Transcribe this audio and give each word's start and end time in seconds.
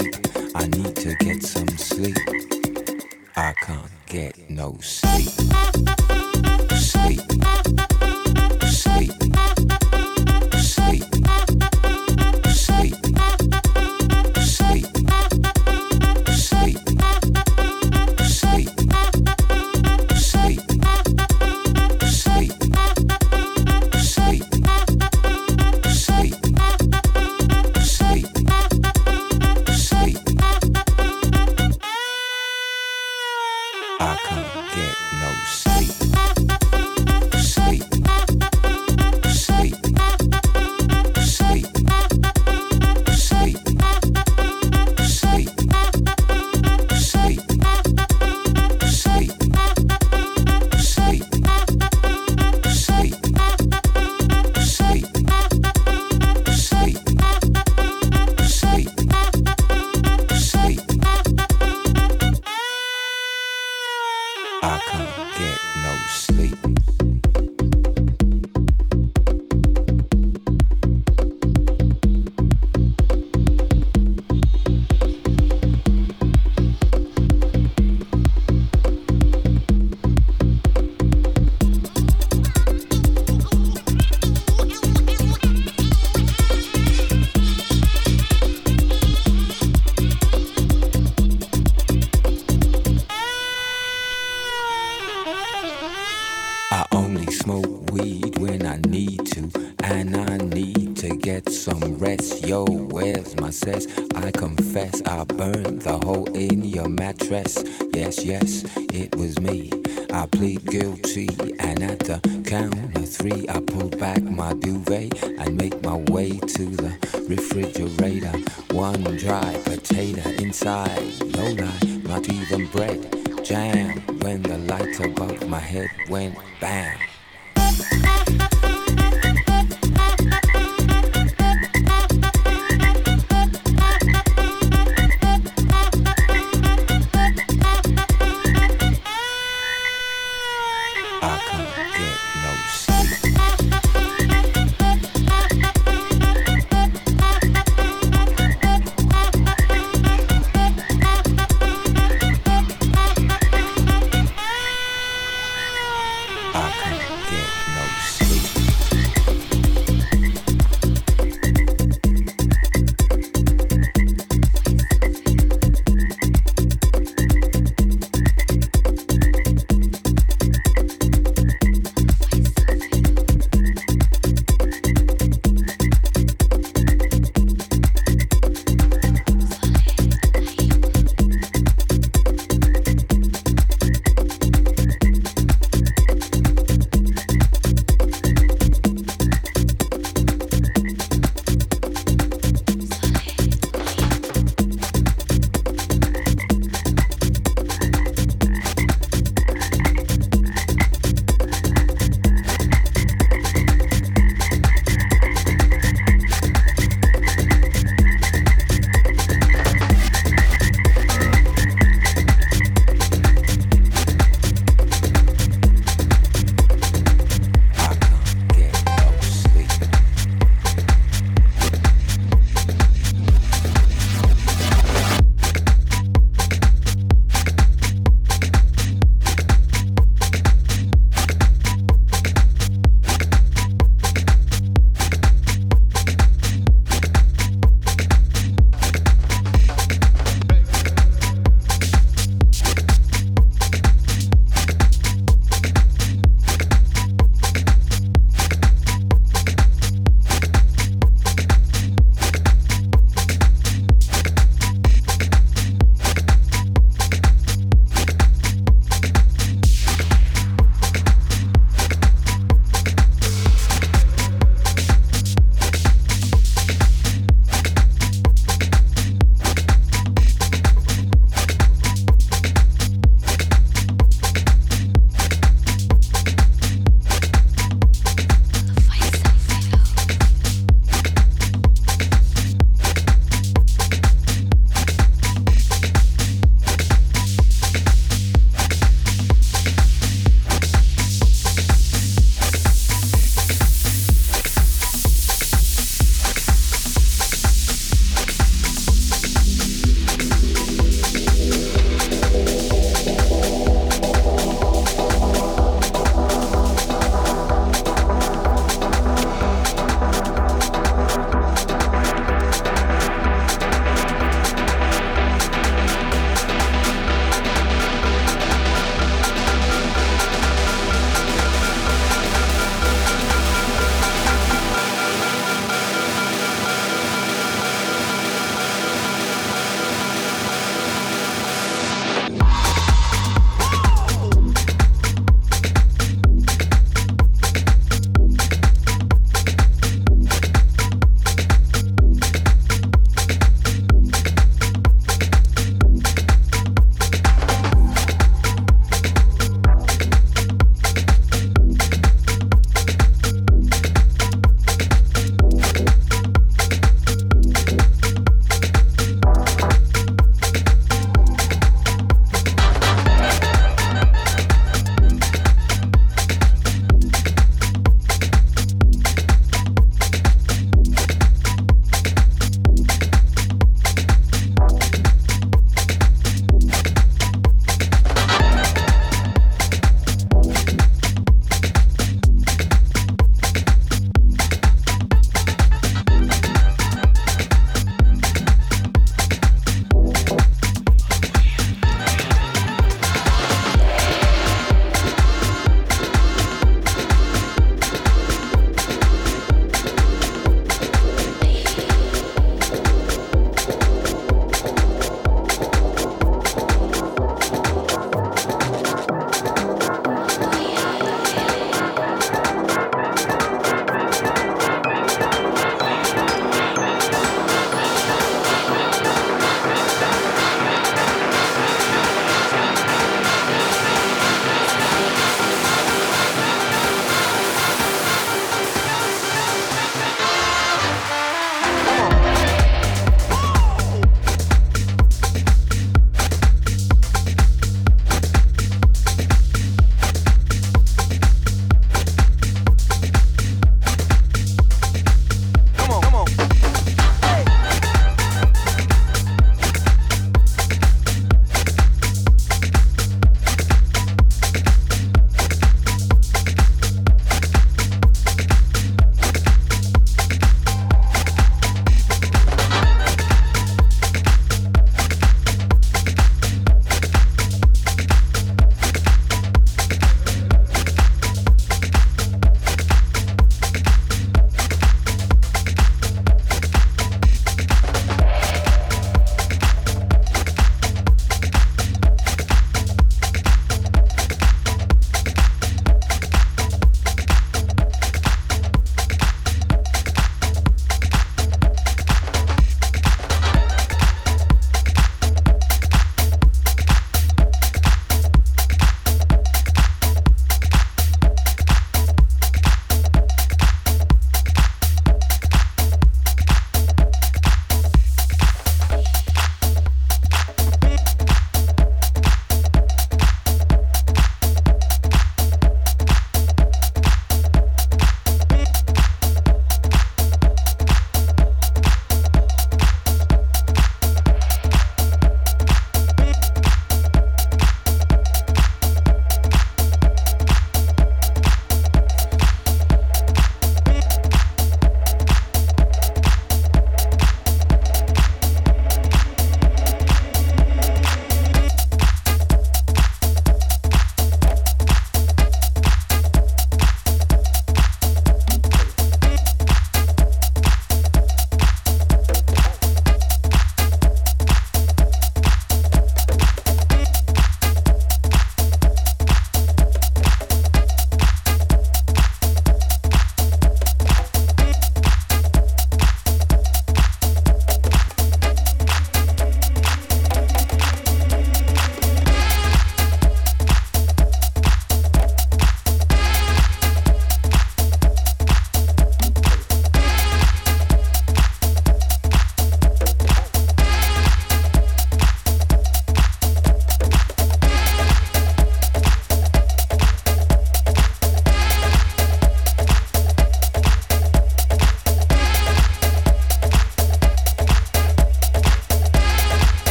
creep. 0.00 0.16
I 0.54 0.66
need 0.66 0.96
to 0.96 1.14
get 1.16 1.42
some 1.42 1.68
sleep. 1.68 2.16
I 3.36 3.52
can't 3.52 3.90
get 4.06 4.50
no 4.50 4.78
sleep. 4.80 6.19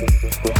Gracias. 0.00 0.57